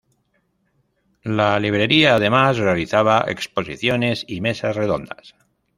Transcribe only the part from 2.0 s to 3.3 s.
además realizaba